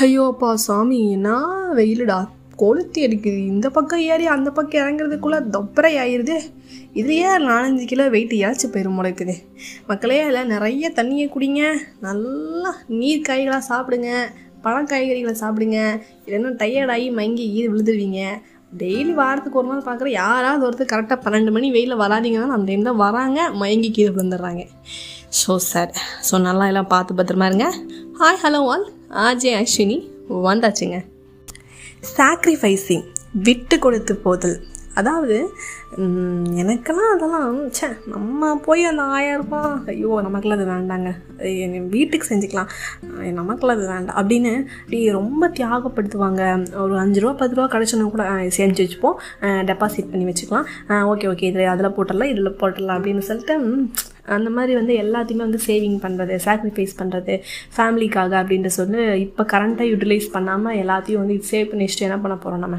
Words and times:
ஐயோப்பா 0.00 0.54
சாமி 0.54 1.10
என்ன 1.12 1.28
வெயிலுடா. 1.74 2.18
கொளுத்தி 2.56 3.06
அடிக்குது. 3.06 3.40
இந்த 3.46 3.70
பக்கம் 3.70 4.00
ஏறி 4.00 4.26
அந்த 4.26 4.50
பக்கம் 4.50 4.82
இறங்குறதுக்குள்ளே 4.82 5.38
தொப்பரை 5.54 5.92
ஆயிடுது 6.02 6.36
இதுலேயே 6.94 7.30
நாலஞ்சு 7.46 7.84
கிலோ 7.84 8.08
வெயிட் 8.08 8.32
இறச்சி 8.32 8.68
போயிடும் 8.68 8.98
முளைக்குது 8.98 9.34
மக்களே 9.86 10.20
அதில் 10.20 10.46
நிறைய 10.46 10.92
தண்ணியை 10.94 11.26
குடிங்க. 11.34 11.62
நல்லா 12.00 12.74
நீர் 12.88 13.26
காய்களாக 13.28 13.68
சாப்பிடுங்க. 13.68 14.10
பழம் 14.62 14.86
காய்கறிகளை 14.86 15.34
சாப்பிடுங்க. 15.42 15.78
இல்லைன்னா 16.26 16.52
டயர்டாகி 16.62 17.12
மங்கி 17.12 17.46
ஈது 17.56 17.70
விழுந்துருவீங்க. 17.72 18.22
டெய்லி 18.72 19.12
வாரத்துக்கு 19.18 19.58
ஒரு 19.60 19.68
நாள் 19.68 19.84
பார்க்குற 19.86 20.08
யாராவது 20.22 20.62
ஒருத்தர் 20.66 20.90
கரெக்டாக 20.92 21.18
பன்னெண்டு 21.24 21.50
மணி 21.56 21.68
வெயிலில் 21.76 22.00
வராதிங்கன்னா 22.02 22.56
அந்த 22.56 22.66
டைம் 22.70 22.88
தான் 22.88 23.00
வராங்க 23.04 23.38
மயங்கி 23.60 23.90
கீழே 23.96 24.10
விழுந்துடுறாங்க. 24.16 24.62
ஸோ 25.40 25.54
சார் 25.68 25.92
ஸோ 26.28 26.40
நல்லா 26.46 26.66
எல்லாம் 26.70 26.90
பார்த்து 26.94 27.16
பத்திரமா 27.18 27.46
இருங்க. 27.50 27.68
Hi 28.20 28.40
hello 28.44 28.60
all 28.72 28.86
RJ 29.26 29.52
Ashwini 29.60 29.98
வந்தாச்சுங்க. 30.48 30.98
சாக்ரிஃபைஸிங் 32.16 33.06
விட்டு 33.46 33.78
கொடுத்து 33.86 34.16
போதல். 34.26 34.56
அதாவது 34.98 35.36
எனக்கெல்லாம் 36.56 37.12
அதெல்லாம் 37.14 37.68
ச்சே 37.68 37.88
நம்ம 38.06 38.56
போய் 38.56 38.84
அந்த 38.84 39.02
ஆயிரரூபா 39.02 39.86
ஐயோ 39.86 40.20
நமக்குலாம் 40.24 40.52
அது 40.52 40.64
வேண்டாங்க. 40.64 41.08
அது 41.38 41.86
வீட்டுக்கு 41.90 42.34
செஞ்சுக்கலாம். 42.34 42.68
அஹ் 43.18 43.32
நமக்கெல்லாம் 43.32 43.78
அது 43.78 43.86
வேண்டாம் 43.88 44.16
அப்படின்னு 44.16 44.64
அப்படி 44.80 45.10
ரொம்ப 45.10 45.48
தியாகப்படுத்துவாங்க. 45.48 46.42
ஒரு 46.80 46.98
அஞ்சு 46.98 47.20
ரூபா 47.20 47.32
பத்து 47.32 47.54
ரூபா 47.54 47.78
கிடச்சோன்னா 47.78 48.10
கூட 48.10 48.24
செஞ்சு 48.58 48.80
வச்சுப்போம். 48.84 49.16
டெபாசிட் 49.40 50.10
பண்ணி 50.10 50.32
வச்சுக்கலாம். 50.32 50.64
ஓகே 50.88 51.26
ஓகே 51.30 51.42
இதில் 51.42 51.66
அதில் 51.66 51.90
போட்டுடலாம் 51.90 52.30
இதில் 52.30 52.56
போட்டுடலாம் 52.60 52.98
அப்படின்னு 52.98 53.18
சொல்லிட்டு 53.18 53.58
அந்த 54.36 54.50
மாதிரி 54.50 54.72
வந்து 54.74 54.94
எல்லாத்தையுமே 55.04 55.44
வந்து 55.46 55.60
சேவிங் 55.66 55.98
பண்ணுறது 56.04 56.34
சாக்ரிஃபைஸ் 56.46 56.94
பண்ணுறது 57.00 57.34
ஃபேமிலிக்காக 57.76 58.32
அப்படின்ற 58.42 58.66
சொல்லி 58.66 59.02
இப்போ 59.24 59.44
கரண்ட்டாக 59.52 59.90
யூட்டிலைஸ் 59.90 60.28
பண்ணாமல் 60.32 60.78
எல்லாத்தையும் 60.82 61.22
வந்து 61.24 61.36
சேவ் 61.50 61.68
பண்ணி 61.70 61.86
வச்சுட்டு 61.86 62.06
என்ன 62.08 62.18
பண்ண 62.18 62.36
போகிறோம் 62.36 62.64
நம்ம? 62.66 62.78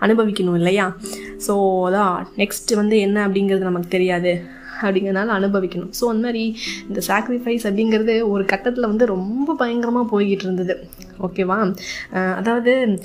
அனுபவிக்கணும் 0.00 0.54
இல்லையா? 0.54 0.86
ஸோ 1.46 1.54
அதான் 1.88 2.14
நெக்ஸ்ட் 2.42 2.74
வந்து 2.74 2.98
என்ன 2.98 3.26
அப்படிங்கிறது 3.26 3.70
நமக்கு 3.70 3.88
தெரியாது. 3.88 4.32
அப்படிங்கிறனால 4.82 5.32
அனுபவிக்கணும். 5.40 5.92
ஸோ 6.00 6.04
அந்த 6.12 6.22
மாதிரி 6.26 6.42
இந்த 6.88 7.00
சாக்ரிஃபைஸ் 7.08 7.64
அப்படிங்கிறது 7.68 8.14
ஒரு 8.32 8.44
கட்டத்தில் 8.44 8.90
வந்து 8.92 9.06
ரொம்ப 9.06 9.54
பயங்கரமாக 9.54 10.06
போய்கிட்டு 10.12 10.46
இருந்தது. 10.48 10.74
ஓகேவா? 11.22 11.76
அதாவது 12.12 13.02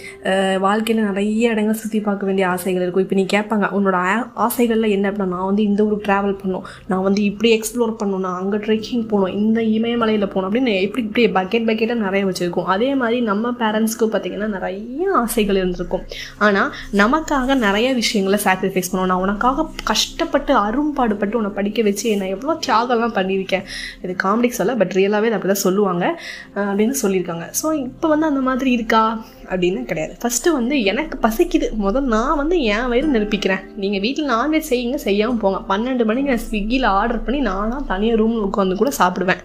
வாழ்க்கையில் 0.59 1.05
நிறைய 1.05 1.49
இடங்கள் 1.49 1.73
சுற்றி 1.73 1.99
பார்க்க 1.99 2.25
வேண்டிய 2.25 2.47
ஆசைகள் 2.47 2.81
இருக்கும். 2.81 3.03
இப்போ 3.03 3.15
நீ 3.15 3.25
கேட்பாங்க 3.33 3.67
உன்னோட 3.69 3.93
ஆ- 3.93 4.51
என்ன 4.53 5.11
அப்படின்னா 5.11 5.25
நான் 5.25 5.45
வந்து 5.45 5.63
இந்த 5.63 5.83
ஊருக்கு 5.83 6.11
ட்ராவல் 6.11 6.37
பண்ணணும். 6.45 6.61
நான் 6.87 7.03
வந்து 7.03 7.23
இப்படி 7.23 7.59
எக்ஸ்ப்ளோர் 7.59 7.95
பண்ணணும். 8.03 8.19
நான் 8.19 8.39
அங்கே 8.39 8.57
ட்ரெக்கிங் 8.57 9.07
போகணும். 9.07 9.35
இந்த 9.35 9.61
இமயமலையில் 9.61 10.27
போகணும். 10.27 10.53
அப்படின்னு 10.53 10.81
எப்படி 10.81 11.23
இப்படி 11.23 11.27
பக்கெட் 11.27 11.61
பக்கெட்டாக 11.61 11.93
நிறைய 11.93 12.25
வச்சுருக்கோம். 12.25 12.63
அதே 12.63 12.95
மாதிரி 12.95 13.21
நம்ம 13.21 13.51
பேரண்ட்ஸ்க்கு 13.51 14.07
பார்த்தீங்கன்னா 14.11 14.47
நிறைய 14.47 15.11
ஆசைகள் 15.13 15.55
இருந்திருக்கும். 15.55 16.01
ஆனால் 16.37 16.73
நமக்காக 16.93 17.55
நிறைய 17.55 17.93
விஷயங்களை 17.93 18.45
சாக்ரிஃபைஸ் 18.45 18.83
பண்ணுவோம் 18.91 19.05
நான் 19.05 19.19
உனக்காக 19.19 19.69
கஷ்டப்பட்டு 19.83 20.55
அரும்பாடுபட்டு 20.55 21.37
உன்னை 21.37 21.51
படிக்க 21.53 21.81
வச்சு 21.81 22.17
நான் 22.17 22.27
எவ்வளோ 22.27 22.59
தியாகம்லாம் 22.67 23.09
பண்ணியிருக்கேன். 23.09 23.63
இது 24.01 24.15
காமெடிக்கு 24.23 24.49
சொல்ல 24.49 24.75
பட் 24.75 24.91
ரியலாகவே 24.95 25.01
அதை 25.01 25.31
அப்படி 25.31 25.53
தான் 25.53 25.53
சொல்லுவாங்க. 25.53 26.21
அப்படின்னு 26.55 26.93
சொல்லியிருக்காங்க. 27.01 27.51
ஸோ 27.63 27.91
இப்போ 28.03 28.15
வந்து 28.15 28.31
அந்த 28.31 28.43
மாதிரி 28.47 28.71
இருக்கா? 28.71 29.25
அப்படின்னு 29.49 29.85
கிடையாது. 29.85 30.17
ஃபஸ்ட்டு 30.21 30.51
வந்து 30.51 30.83
எனக்கு 30.83 31.27
பசிக்குது. 31.27 31.71
முதல் 31.71 32.03
நான் 32.03 32.35
வந்து 32.35 32.61
என் 32.61 32.87
வயிறு 32.87 33.07
நிரப்பிக்கிறேன். 33.11 33.61
நீங்கள் 33.75 33.99
வீட்டில் 33.99 34.29
நான்வெஜ் 34.29 34.69
செய்யுங்க 34.69 34.95
செய்யாமல் 34.95 35.37
போங்க. 35.37 35.59
பன்னெண்டு 35.59 36.05
மணிக்கு 36.05 36.29
நான் 36.29 36.43
ஸ்விக்கியில் 36.49 36.85
ஆர்டர் 36.85 37.23
பண்ணி 37.23 37.41
நானாக 37.41 37.81
தனியாக 37.87 38.17
ரூமில் 38.17 38.43
உட்காந்து 38.43 38.75
கூட 38.75 38.91
சாப்பிடுவேன். 38.97 39.41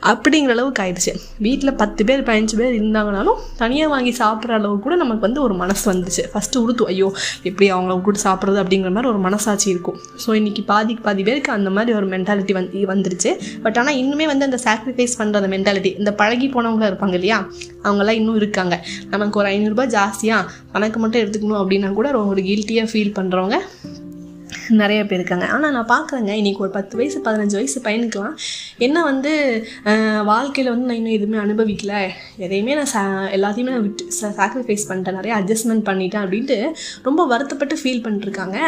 அப்படிங்கிற 0.00 0.52
அளவுக்கு 0.56 0.82
ஆயிடுச்சு. 0.82 1.12
வீட்டில் 1.38 1.74
பத்து 1.74 2.04
பேர் 2.04 2.22
பதினஞ்சு 2.28 2.56
பேர் 2.60 2.74
இருந்தாங்கனாலும் 2.80 3.38
தனியாக 3.56 3.90
வாங்கி 3.94 4.14
சாப்பிட்ற 4.20 4.54
அளவுக்கு 4.58 4.82
கூட 4.82 4.96
நமக்கு 4.96 5.20
வந்து 5.20 5.42
ஒரு 5.42 5.54
மனசு 5.54 5.84
வந்துச்சு. 5.92 6.22
ஃபஸ்ட்டு 6.32 6.60
உறுத்து 6.62 6.86
ஐயோ 6.86 7.12
எப்படி 7.42 7.70
அவங்கள 7.72 8.00
கூட 8.00 8.18
சாப்பிட்றது? 8.26 8.58
அப்படிங்கிற 8.62 8.90
மாதிரி 8.90 9.10
ஒரு 9.12 9.18
மனசாட்சி 9.18 9.70
இருக்கும். 9.70 9.98
ஸோ 10.24 10.34
இன்றைக்கி 10.40 10.64
பாதிக்கு 10.72 11.02
பாதி 11.02 11.22
பேருக்கு 11.22 11.52
அந்த 11.52 11.70
மாதிரி 11.70 11.96
ஒரு 11.96 12.06
மென்டாலிட்டி 12.06 12.52
வந்து 12.52 12.86
வந்துருச்சு. 12.92 13.32
பட் 13.62 13.78
ஆனால் 13.78 13.94
இன்னுமே 13.94 14.26
வந்து 14.32 14.44
அந்த 14.44 14.60
சாக்ரிஃபைஸ் 14.66 15.18
பண்ணுற 15.20 15.42
அந்த 15.42 15.52
மென்டாலிட்டி 15.56 15.92
இந்த 15.98 16.12
பழகி 16.14 16.48
போனவங்க 16.48 16.86
இருப்பாங்க 16.90 17.12
இல்லையா? 17.12 17.50
அவங்கெல்லாம் 17.82 18.20
இன்னும் 18.20 18.36
இருக்காங்க. 18.36 18.84
நமக்கு 19.10 19.38
ஒரு 19.38 19.48
ஐநூறுரூபா 19.48 19.86
ஜாஸ்தியாக 19.96 20.50
கணக்கு 20.72 20.98
மட்டும் 21.00 21.22
எடுத்துக்கணும் 21.24 21.60
அப்படின்னா 21.62 21.92
கூட 21.92 22.10
ஒரு 22.18 22.40
கில்ட்டியாக 22.40 22.90
ஃபீல் 22.92 23.16
பண்ணுறவங்க 23.20 23.58
நிறைய 24.68 25.00
பேர் 25.06 25.18
இருக்காங்க. 25.18 25.46
ஆனால் 25.54 25.74
நான் 25.76 25.90
பார்க்குறேங்க. 25.92 26.32
இன்றைக்கி 26.40 26.62
ஒரு 26.66 26.70
பத்து 26.70 26.96
வயசு 26.96 27.20
பதினஞ்சு 27.26 27.58
வயசு 27.60 27.80
பையனுக்கெலாம் 27.86 28.36
என்ன 28.86 29.04
வந்து 29.10 29.32
வாழ்க்கையில் 30.32 30.72
வந்து 30.72 30.88
நான் 30.88 31.00
இன்னும் 31.00 31.16
எதுவுமே 31.18 31.38
அனுபவிக்கலை. 31.44 32.02
எதையுமே 32.46 32.74
நான் 32.80 32.92
சா 32.94 33.04
எல்லாத்தையுமே 33.36 33.74
நான் 33.76 33.86
விட்டு 33.86 34.04
சாக்ரிஃபைஸ் 34.20 34.88
பண்ணிட்டேன். 34.88 35.18
நிறைய 35.20 35.34
அட்ஜஸ்ட்மெண்ட் 35.40 35.88
பண்ணிட்டேன் 35.90 36.24
அப்படின்ட்டு 36.24 36.58
ரொம்ப 37.02 37.26
வருத்தப்பட்டு 37.32 37.76
ஃபீல் 37.82 38.04
பண்ணிட்டுருக்காங்க 38.04 38.58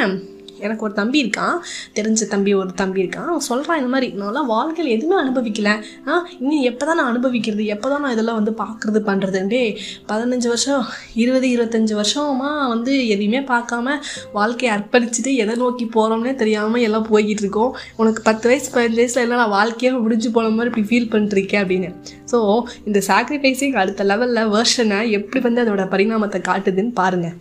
எனக்கு 0.64 0.84
ஒரு 0.86 0.94
தம்பி 1.00 1.18
இருக்கான். 1.24 1.56
தெரிஞ்ச 1.98 2.28
தம்பி 2.34 2.52
ஒரு 2.60 2.72
தம்பி 2.80 3.02
இருக்கான். 3.04 3.28
அவன் 3.32 3.46
சொல்கிறான் 3.48 3.78
இந்த 3.80 3.90
மாதிரி 3.94 4.08
நான்லாம் 4.22 4.50
வாழ்க்கையில் 4.54 4.92
எதுவுமே 4.96 5.16
அனுபவிக்கல. 5.22 5.70
ஆ 6.08 6.12
இன்னும் 6.40 6.64
எப்போ 6.70 6.84
தான் 6.88 6.98
நான் 7.00 7.10
அனுபவிக்கிறது? 7.12 7.64
எப்போ 7.74 7.88
தான் 7.92 8.02
நான் 8.04 8.14
இதெல்லாம் 8.16 8.38
வந்து 8.40 8.54
பார்க்குறது 8.62 9.02
பண்ணுறதுண்டே 9.08 9.62
பதினஞ்சு 10.10 10.48
வருஷம் 10.52 10.84
இருபது 11.22 11.48
இருபத்தஞ்சி 11.54 11.94
வருஷமாக 12.00 12.68
வந்து 12.74 12.94
எதையுமே 13.14 13.42
பார்க்காம 13.52 13.96
வாழ்க்கையை 14.38 14.72
அர்ப்பணிச்சுட்டு 14.76 15.32
எதை 15.44 15.56
நோக்கி 15.64 15.86
போகிறோம்னே 15.96 16.34
தெரியாமல் 16.42 16.84
எல்லாம் 16.88 17.08
போய்கிட்டு 17.10 17.44
இருக்கோம். 17.46 17.72
உனக்கு 17.96 18.22
பத்து 18.28 18.48
வயசு 18.50 18.68
பதினஞ்சு 18.76 19.00
வயசில் 19.02 19.24
எல்லாம் 19.24 19.42
நான் 19.42 19.54
வாழ்க்கையாக 19.58 19.98
முடிஞ்சு 20.06 20.30
போன 20.36 20.54
மாதிரி 20.56 20.72
இப்படி 20.72 20.86
ஃபீல் 20.90 21.10
பண்ணிட்டுருக்கேன் 21.14 21.64
அப்படின்னு. 21.64 21.90
ஸோ 22.32 22.38
இந்த 22.88 22.98
சாக்ரிஃபைஸிங் 23.10 23.76
அடுத்த 23.82 24.04
லெவலில் 24.12 24.50
வேர்ஷனை 24.54 25.00
எப்படி 25.18 25.42
வந்து 25.48 25.62
அதோட 25.64 25.84
பரிணாமத்தை 25.94 26.40
காட்டுதுன்னு 26.50 26.94
பாருங்கள் 27.02 27.36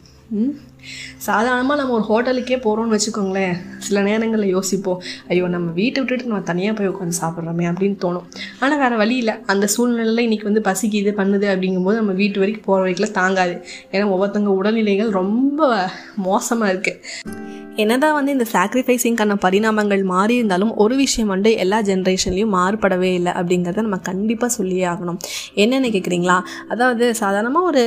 சாதாரணமாக 1.27 1.77
நம்ம 1.81 1.93
ஒரு 1.97 2.05
ஹோட்டலுக்கே 2.09 2.57
போகிறோம்னு 2.65 2.95
வச்சுக்கோங்களேன். 2.95 3.55
சில 3.77 4.01
நேரங்களில் 4.01 4.53
யோசிப்போம் 4.55 5.01
ஐயோ 5.27 5.47
நம்ம 5.47 5.71
வீட்டை 5.71 6.01
விட்டுட்டு 6.01 6.31
நம்ம 6.31 6.41
தனியாக 6.51 6.75
போய் 6.79 6.91
உட்காந்து 6.93 7.19
சாப்பிட்றோமே 7.21 7.67
அப்படின்னு 7.71 7.97
தோணும். 8.05 8.27
ஆனால் 8.59 8.81
வேறு 8.83 8.97
வழி 9.03 9.15
இல்லை. 9.15 9.35
அந்த 9.45 9.67
சூழ்நிலையில் 9.75 10.25
இன்றைக்கி 10.27 10.49
வந்து 10.51 10.65
பசிக்குது 10.69 11.13
பண்ணுது 11.21 11.47
அப்படிங்கும்போது 11.53 12.01
நம்ம 12.01 12.15
வீட்டு 12.21 12.43
வரைக்கும் 12.43 12.67
போகிற 12.69 12.81
வரைக்கும் 12.85 13.17
தாங்காது. 13.21 13.55
ஏன்னா 13.91 14.05
ஒவ்வொருத்தவங்க 14.15 14.53
உடல்நிலைகள் 14.61 15.17
ரொம்ப 15.21 15.89
மோசமாக 16.29 16.73
இருக்குது 16.73 17.44
என்னதான் 17.83 18.13
வந்து 18.17 18.31
இந்த 18.31 18.45
சாக்ரிஃபைஸிங்கான 18.53 19.35
பரிணாமங்கள் 19.45 20.03
மாறி 20.11 20.35
இருந்தாலும் 20.35 20.71
ஒரு 20.83 20.95
விஷயம் 20.95 21.31
வந்து 21.33 21.49
எல்லா 21.63 21.81
ஜென்ரேஷன்லையும் 21.89 22.53
மாறுபடவே 22.57 23.09
இல்லை 23.13 23.31
அப்படிங்கிறத 23.39 23.83
நம்ம 23.87 23.97
கண்டிப்பாக 24.09 24.49
சொல்லியே 24.57 24.85
ஆகணும். 24.91 25.17
என்னென்னு 25.63 25.89
கேட்குறீங்களா 25.95 26.37
அதாவது 26.73 27.15
சாதாரணமாக 27.21 27.65
ஒரு 27.65 27.83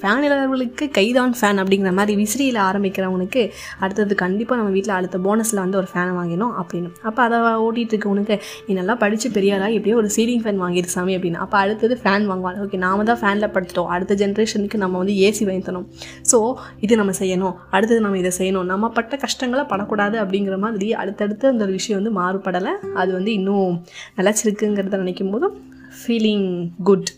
ஃபேன் 0.00 0.88
கைதான் 0.96 1.34
ஃபேன் 1.40 1.60
அப்படிங்கிற 1.62 1.92
மாதிரி 1.98 2.14
விசிறியில் 2.22 2.58
ஆரம்பிக்கிறவனுக்கு 2.68 3.44
அடுத்தது 3.78 4.14
கண்டிப்பாக 4.14 4.58
நம்ம 4.60 4.74
வீட்டில் 4.76 4.94
அடுத்த 4.96 5.18
போனஸில் 5.18 5.62
வந்து 5.64 5.78
ஒரு 5.82 5.88
ஃபேனை 5.92 6.14
வாங்கினோம் 6.20 6.54
அப்படின்னு. 6.62 6.90
அப்போ 7.02 7.22
அதை 7.22 7.38
ஓட்டிகிட்டு 7.66 7.96
இருக்கவனுக்கு 7.96 8.38
நீ 8.66 8.74
நல்லா 8.80 8.94
படித்து 8.94 9.30
பெரியாரா? 9.38 9.68
எப்படியோ 9.76 9.96
ஒரு 9.96 10.10
சீலிங் 10.16 10.44
ஃபேன் 10.44 10.60
வாங்கிடு 10.64 10.92
சாமி 10.96 11.16
அப்படின்னு. 11.16 11.40
அப்போ 11.46 11.58
அடுத்தது 11.58 12.00
ஃபேன் 12.02 12.28
வாங்குவாங்க 12.32 12.66
ஓகே 12.66 12.82
நாம 12.86 13.06
தான் 13.12 13.20
ஃபேனில் 13.22 13.52
படுத்துட்டோம். 13.54 13.92
அடுத்த 13.94 14.14
ஜென்ரேஷனுக்கு 14.24 14.82
நம்ம 14.84 14.98
வந்து 15.04 15.12
ஏசி 15.12 15.44
வாங்கி 15.50 15.64
தரணும். 15.70 15.88
ஸோ 16.32 16.54
இது 16.80 16.96
நம்ம 16.96 17.12
செய்யணும். 17.22 17.54
அடுத்தது 17.70 18.00
நம்ம 18.00 18.18
இதை 18.18 18.34
செய்யணும். 18.38 18.68
நம்ம 18.74 18.88
பட்ட 18.88 19.18
கஷ்டங்களை 19.24 19.64
படக்கூடாது 19.72 20.18
அப்படிங்கிற 20.24 20.58
மாதிரி 20.66 20.90
அடுத்தடுத்து 21.02 21.52
அந்த 21.52 21.64
ஒரு 21.68 21.78
விஷயம் 21.78 22.00
வந்து 22.00 22.18
மாறுபடலை. 22.20 22.74
அது 23.02 23.10
வந்து 23.18 23.32
இன்னும் 23.38 23.72
நிலச்சிருக்குங்கிறத 24.20 25.02
நினைக்கும் 25.04 25.32
போதும் 25.36 25.56
ஃபீலிங் 26.02 26.50
குட் 26.90 27.10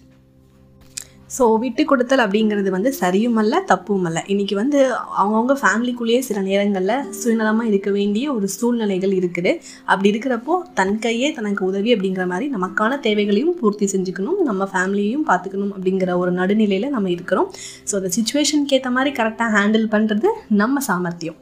ஸோ 1.34 1.44
விட்டு 1.60 1.82
கொடுத்தல் 1.90 2.22
அப்படிங்கிறது 2.24 2.70
வந்து 2.74 2.90
சரியும் 2.98 3.38
அல்ல 3.42 3.60
தப்பும் 3.70 4.06
அல்ல. 4.08 4.18
இன்றைக்கி 4.32 4.54
வந்து 4.60 4.78
அவங்கவுங்க 5.20 5.54
ஃபேமிலிக்குள்ளேயே 5.60 6.18
சில 6.26 6.38
நேரங்களில் 6.48 7.06
சுயநலமாக 7.20 7.70
இருக்க 7.70 7.90
வேண்டிய 7.96 8.24
ஒரு 8.34 8.48
சூழ்நிலைகள் 8.56 9.14
இருக்குது. 9.20 9.52
அப்படி 9.90 10.10
இருக்கிறப்போ 10.12 10.56
தன் 10.78 10.98
கையே 11.04 11.28
தனக்கு 11.38 11.62
உதவி 11.70 11.92
அப்படிங்கிற 11.94 12.26
மாதிரி 12.32 12.48
நமக்கான 12.56 12.98
தேவைகளையும் 13.06 13.56
பூர்த்தி 13.60 13.88
செஞ்சுக்கணும் 13.94 14.42
நம்ம 14.48 14.68
ஃபேமிலியையும் 14.74 15.26
பார்த்துக்கணும் 15.30 15.72
அப்படிங்கிற 15.76 16.18
ஒரு 16.24 16.34
நடுநிலையில் 16.40 16.94
நம்ம 16.96 17.10
இருக்கிறோம். 17.16 17.48
ஸோ 17.88 17.96
அந்த 18.00 18.10
சுச்சுவேஷனுக்கு 18.18 18.76
ஏற்ற 18.78 18.92
மாதிரி 18.98 19.12
கரெக்டாக 19.20 19.50
ஹேண்டில் 19.56 19.88
பண்ணுறது 19.96 20.30
நம்ம 20.62 20.82
சாமர்த்தியம். 20.90 21.40